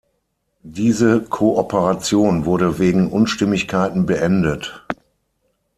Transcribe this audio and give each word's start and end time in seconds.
Diese 0.63 1.21
Kooperation 1.21 2.45
wurde 2.45 2.79
wegen 2.79 3.11
Unstimmigkeiten 3.11 4.07
beendet. 4.07 4.83